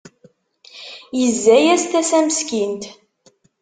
Yezza-yas 1.19 1.83
tasa 1.91 2.19
meskint. 2.25 2.83